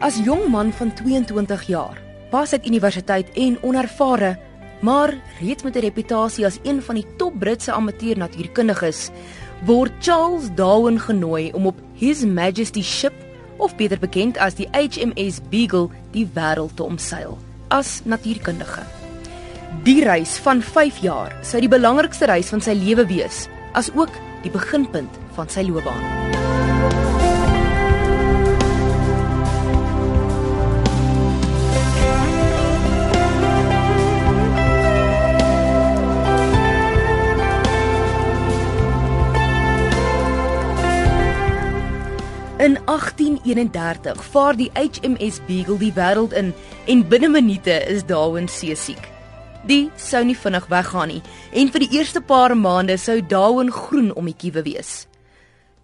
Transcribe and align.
As 0.00 0.16
jong 0.24 0.46
man 0.48 0.70
van 0.72 0.94
22 0.96 1.66
jaar, 1.68 1.98
pas 2.32 2.52
uit 2.52 2.66
universiteit 2.66 3.28
en 3.36 3.58
onervare, 3.60 4.38
maar 4.80 5.12
reeds 5.40 5.62
met 5.62 5.76
'n 5.76 5.84
reputasie 5.84 6.46
as 6.46 6.58
een 6.62 6.82
van 6.82 6.94
die 6.94 7.06
top 7.16 7.38
Britse 7.38 7.72
amateur 7.72 8.16
natuurkundiges, 8.16 9.10
word 9.64 9.92
Charles 10.00 10.48
Darwin 10.54 11.00
genooi 11.00 11.52
om 11.52 11.66
op 11.66 11.76
His 11.94 12.24
Majesty 12.24 12.82
Ship, 12.82 13.12
of 13.56 13.76
beter 13.76 13.98
bekend 13.98 14.38
as 14.38 14.54
die 14.54 14.68
HMS 14.72 15.40
Beagle, 15.48 15.88
die 16.10 16.28
wêreld 16.34 16.74
te 16.74 16.82
omseil 16.82 17.38
as 17.68 18.00
natuurkundige. 18.04 18.82
Die 19.82 20.04
reis 20.04 20.36
van 20.36 20.62
5 20.62 20.96
jaar 20.96 21.36
sou 21.42 21.60
die 21.60 21.68
belangrikste 21.68 22.24
reis 22.24 22.48
van 22.48 22.60
sy 22.60 22.72
lewe 22.72 23.06
wees, 23.06 23.48
as 23.72 23.90
ook 23.94 24.10
die 24.42 24.50
beginpunt 24.50 25.18
van 25.34 25.48
sy 25.48 25.62
loopbaan. 25.62 27.19
In 42.60 42.76
1831 42.84 44.24
vaar 44.24 44.56
die 44.56 44.70
HMS 44.74 45.38
Beagle 45.46 45.78
die 45.80 45.94
wêreld 45.96 46.34
in 46.36 46.50
en 46.92 47.04
binne 47.08 47.30
minute 47.32 47.72
is 47.88 48.02
Darwin 48.04 48.50
seesiek. 48.52 49.00
Die 49.64 49.86
sou 49.96 50.20
nie 50.28 50.36
vinnig 50.36 50.66
weggaan 50.68 51.08
nie 51.08 51.22
en 51.56 51.70
vir 51.72 51.86
die 51.86 51.96
eerste 51.96 52.20
paar 52.20 52.52
maande 52.52 52.98
sou 53.00 53.16
Darwin 53.24 53.72
groen 53.72 54.10
om 54.12 54.28
die 54.28 54.36
kiewe 54.36 54.60
wees. 54.66 55.06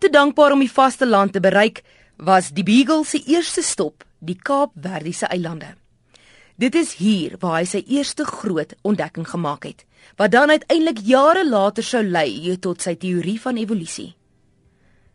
Te 0.05 0.11
dankbaar 0.13 0.53
om 0.53 0.61
die 0.61 0.75
vaste 0.75 1.09
land 1.09 1.33
te 1.33 1.41
bereik, 1.41 1.81
was 2.21 2.53
die 2.53 2.67
Beagle 2.69 3.09
se 3.09 3.23
eerste 3.25 3.65
stop 3.65 4.05
die 4.21 4.37
Kaapverdiese 4.37 5.33
eilande. 5.33 5.73
Dit 6.61 6.77
is 6.77 6.93
hier 7.01 7.39
waar 7.41 7.63
hy 7.63 7.65
sy 7.73 7.85
eerste 7.89 8.29
groot 8.29 8.77
ontdekking 8.85 9.25
gemaak 9.33 9.65
het, 9.65 9.89
wat 10.21 10.37
dan 10.37 10.53
uiteindelik 10.53 11.01
jare 11.09 11.49
later 11.49 11.89
sou 11.95 12.05
lei 12.05 12.59
tot 12.61 12.85
sy 12.85 12.99
teorie 13.01 13.41
van 13.41 13.65
evolusie. 13.65 14.13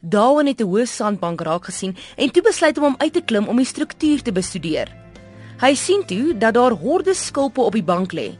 Darwin 0.02 0.47
het 0.47 0.61
'n 0.61 0.66
hoë 0.66 0.85
sandbank 0.85 1.41
raak 1.41 1.66
gesien 1.66 1.95
en 2.16 2.31
toe 2.31 2.41
besluit 2.41 2.77
om 2.77 2.83
hom 2.83 2.95
uit 2.97 3.13
te 3.13 3.21
klim 3.21 3.47
om 3.47 3.55
die 3.55 3.66
struktuur 3.66 4.21
te 4.21 4.31
bestudeer. 4.31 4.89
Hy 5.61 5.75
sien 5.75 6.05
toe 6.05 6.38
dat 6.38 6.53
daar 6.53 6.71
hordes 6.71 7.25
skulpe 7.25 7.61
op 7.61 7.73
die 7.73 7.83
bank 7.83 8.13
lê, 8.13 8.38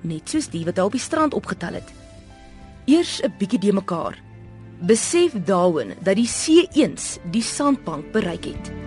net 0.00 0.28
soos 0.28 0.48
die 0.48 0.64
wat 0.64 0.76
hy 0.76 0.82
op 0.82 0.92
die 0.92 1.00
strand 1.00 1.34
opgetel 1.34 1.74
het. 1.74 1.92
Eers 2.86 3.20
'n 3.22 3.34
bietjie 3.38 3.58
de 3.58 3.72
mekaar. 3.72 4.18
Besef 4.80 5.32
Darwin 5.44 5.94
dat 6.02 6.16
die 6.16 6.26
see 6.26 6.68
eens 6.72 7.18
die 7.30 7.42
sandbank 7.42 8.12
bereik 8.12 8.44
het. 8.44 8.85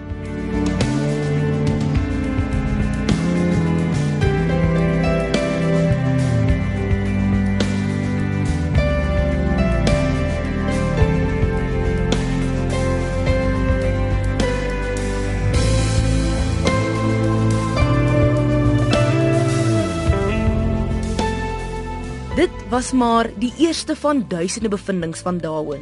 Dit 22.40 22.70
was 22.70 22.92
maar 22.92 23.28
die 23.36 23.52
eerste 23.58 23.96
van 24.00 24.22
duisende 24.28 24.70
bevindinge 24.72 25.16
van 25.16 25.38
Darwin. 25.38 25.82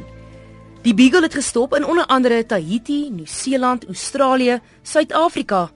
Die 0.82 0.94
Beagle 0.94 1.22
het 1.22 1.34
gestop 1.34 1.74
in 1.76 1.84
onder 1.86 2.06
andere 2.06 2.46
Tahiti, 2.46 3.10
Nieu-Seeland, 3.10 3.86
Australië, 3.86 4.58
Suid-Afrika 4.82 5.70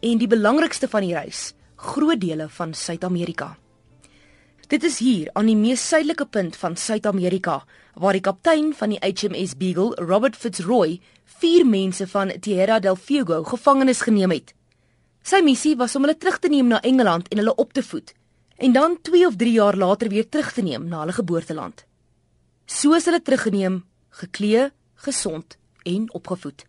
en 0.00 0.18
die 0.18 0.28
belangrikste 0.28 0.90
van 0.92 1.06
die 1.06 1.14
reis, 1.14 1.54
groot 1.76 2.20
dele 2.20 2.48
van 2.48 2.74
Suid-Amerika. 2.74 3.56
Dit 4.68 4.84
is 4.84 4.98
hier 4.98 5.30
aan 5.32 5.48
die 5.48 5.56
mees 5.56 5.88
suidelike 5.88 6.26
punt 6.26 6.56
van 6.56 6.76
Suid-Amerika 6.76 7.62
waar 7.94 8.12
die 8.12 8.24
kaptein 8.28 8.74
van 8.74 8.92
die 8.92 9.00
HMS 9.00 9.56
Beagle, 9.56 9.96
Robert 10.04 10.36
Fitzroy, 10.36 11.00
vier 11.40 11.64
mense 11.64 12.04
van 12.12 12.34
Tierra 12.40 12.76
del 12.78 12.96
Fuego 12.96 13.40
gevangenes 13.44 14.04
geneem 14.04 14.36
het. 14.36 14.52
Sy 15.24 15.40
missie 15.40 15.76
was 15.80 15.96
om 15.96 16.04
hulle 16.04 16.18
terug 16.20 16.38
te 16.38 16.52
neem 16.52 16.68
na 16.68 16.84
Engeland 16.84 17.32
en 17.32 17.40
hulle 17.40 17.56
op 17.56 17.72
te 17.72 17.82
voed 17.82 18.12
en 18.56 18.72
dan 18.72 18.98
2 19.02 19.26
of 19.26 19.36
3 19.36 19.52
jaar 19.52 19.76
later 19.76 20.08
weer 20.08 20.28
terug 20.28 20.52
te 20.52 20.62
neem 20.62 20.88
na 20.88 20.98
hulle 20.98 21.12
geboorteland. 21.12 21.84
So 22.66 22.94
is 22.94 23.04
hulle 23.04 23.22
teruggeneem, 23.22 23.84
geklee, 24.10 24.70
gesond 24.94 25.58
en 25.82 26.12
opgevoed. 26.12 26.64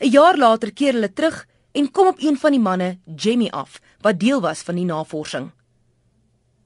'n 0.00 0.10
Jaar 0.10 0.36
later 0.38 0.72
keer 0.72 0.92
hulle 0.92 1.12
terug 1.12 1.46
en 1.72 1.90
kom 1.90 2.06
op 2.06 2.18
een 2.18 2.36
van 2.36 2.50
die 2.50 2.60
manne, 2.60 2.98
Jemmy 3.16 3.48
af, 3.48 3.80
wat 4.00 4.20
deel 4.20 4.40
was 4.40 4.62
van 4.62 4.74
die 4.74 4.84
navorsing. 4.84 5.50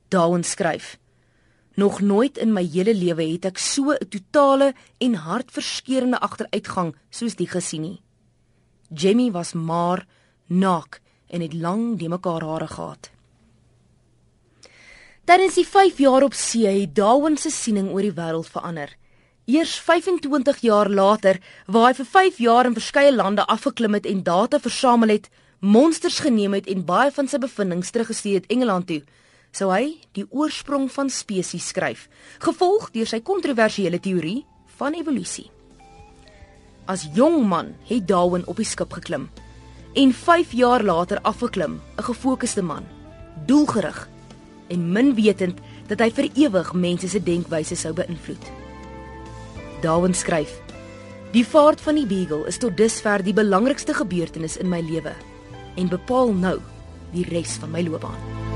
Darwin 0.09 0.45
skryf: 0.45 0.99
Nog 1.75 2.01
nooit 2.01 2.39
in 2.39 2.53
my 2.53 2.65
hele 2.65 2.95
lewe 2.95 3.23
het 3.23 3.45
ek 3.45 3.59
so 3.59 3.93
'n 3.93 4.09
totale 4.09 4.75
en 4.99 5.15
hartverskeurende 5.15 6.19
agteruitgang 6.19 6.97
soos 7.11 7.35
die 7.37 7.49
gesien 7.49 7.83
nie. 7.83 8.01
Jemmy 8.95 9.31
was 9.31 9.53
maar 9.53 10.07
naak 10.47 11.01
en 11.27 11.41
het 11.41 11.53
lang 11.53 11.99
de 11.99 12.09
mekaar 12.09 12.43
hare 12.43 12.67
gehad. 12.67 13.11
Tydens 15.29 15.59
die 15.59 15.67
5 15.69 15.99
jaar 16.01 16.25
op 16.25 16.33
see 16.33 16.71
het 16.73 16.95
Darwin 16.97 17.35
se 17.37 17.51
siening 17.53 17.91
oor 17.93 18.01
die 18.01 18.15
wêreld 18.17 18.49
verander. 18.49 18.95
Eers 19.45 19.75
25 19.85 20.63
jaar 20.65 20.89
later, 20.89 21.37
waar 21.67 21.91
hy 21.91 21.99
vir 21.99 22.09
5 22.15 22.39
jaar 22.41 22.69
in 22.71 22.77
verskeie 22.79 23.11
lande 23.13 23.45
afgeklim 23.45 23.99
het 23.99 24.09
en 24.09 24.25
data 24.25 24.57
versamel 24.57 25.13
het, 25.13 25.29
monsters 25.61 26.23
geneem 26.25 26.57
het 26.57 26.73
en 26.73 26.87
baie 26.89 27.13
van 27.13 27.29
sy 27.29 27.43
bevindinge 27.45 27.93
teruggestuur 27.93 28.41
het 28.41 28.49
Engeland 28.49 28.89
toe, 28.89 29.03
sou 29.53 29.69
hy 29.69 29.99
die 30.17 30.25
oorsprong 30.31 30.89
van 30.97 31.13
spesies 31.13 31.69
skryf, 31.75 32.09
gevolg 32.41 32.89
deur 32.97 33.13
sy 33.13 33.21
kontroversiële 33.21 34.01
teorie 34.01 34.47
van 34.81 34.97
evolusie. 34.97 35.51
As 36.89 37.05
jong 37.13 37.43
man 37.45 37.75
het 37.93 38.09
Darwin 38.09 38.49
op 38.49 38.57
die 38.57 38.73
skip 38.73 38.97
geklim 38.97 39.29
en 39.93 40.21
5 40.25 40.57
jaar 40.57 40.81
later 40.81 41.21
afgeklim, 41.21 41.83
'n 41.99 42.13
gefokusde 42.15 42.63
man, 42.63 42.89
doelgerig 43.45 44.09
en 44.69 44.89
min 44.93 45.15
wetend 45.15 45.61
dat 45.89 46.01
hy 46.05 46.11
vir 46.15 46.31
ewig 46.47 46.73
mense 46.73 47.09
se 47.09 47.23
denkwyse 47.23 47.77
sou 47.77 47.93
beïnvloed. 47.97 48.51
Darwin 49.83 50.15
skryf: 50.15 50.59
Die 51.33 51.47
vaart 51.47 51.81
van 51.81 52.01
die 52.01 52.07
Beagle 52.09 52.47
is 52.49 52.59
tot 52.59 52.77
dusver 52.77 53.23
die 53.23 53.37
belangrikste 53.37 53.95
gebeurtenis 53.95 54.57
in 54.57 54.69
my 54.69 54.81
lewe 54.81 55.15
en 55.79 55.89
bepaal 55.89 56.33
nou 56.35 56.59
die 57.13 57.27
res 57.29 57.59
van 57.63 57.71
my 57.73 57.85
loopbaan. 57.87 58.48